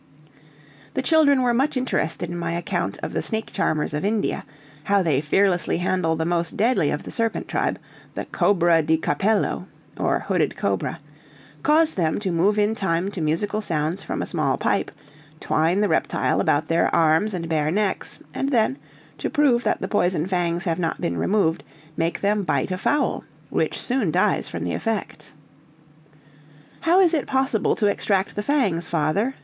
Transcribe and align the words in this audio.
The 0.95 1.03
children 1.03 1.43
were 1.43 1.53
much 1.53 1.77
interested 1.77 2.27
in 2.27 2.35
my 2.35 2.53
account 2.53 2.97
of 3.03 3.13
the 3.13 3.21
snake 3.21 3.53
charmers 3.53 3.93
of 3.93 4.03
India, 4.03 4.45
how 4.85 5.03
they 5.03 5.21
fearlessly 5.21 5.77
handle 5.77 6.15
the 6.15 6.25
most 6.25 6.57
deadly 6.57 6.89
of 6.89 7.03
the 7.03 7.11
serpent 7.11 7.47
tribe, 7.47 7.77
the 8.15 8.25
Cobra 8.25 8.81
di 8.81 8.97
Capello 8.97 9.67
or 9.99 10.21
hooded 10.21 10.57
cobra 10.57 10.99
cause 11.61 11.93
them 11.93 12.17
to 12.19 12.31
move 12.31 12.57
in 12.57 12.73
time 12.73 13.11
to 13.11 13.21
musical 13.21 13.61
sounds 13.61 14.03
from 14.03 14.23
a 14.23 14.25
small 14.25 14.57
pipe, 14.57 14.89
twine 15.39 15.81
the 15.81 15.87
reptile 15.87 16.41
about 16.41 16.67
their 16.67 16.87
arms 16.95 17.35
and 17.35 17.47
bare 17.47 17.69
necks, 17.69 18.17
and 18.33 18.49
then, 18.49 18.79
to 19.19 19.29
prove 19.29 19.63
that 19.63 19.81
the 19.81 19.87
poison 19.87 20.25
fangs 20.25 20.63
have 20.63 20.79
not 20.79 20.99
been 20.99 21.15
removed, 21.15 21.61
make 21.95 22.19
them 22.21 22.41
bite 22.41 22.71
a 22.71 22.77
fowl, 22.79 23.23
which 23.51 23.79
soon 23.79 24.09
dies 24.11 24.49
from 24.49 24.63
the 24.63 24.73
effects. 24.73 25.35
"How 26.79 26.99
is 27.01 27.13
it 27.13 27.27
possible 27.27 27.75
to 27.75 27.85
extract 27.85 28.35
the 28.35 28.41
fangs, 28.41 28.87
father!" 28.87 29.35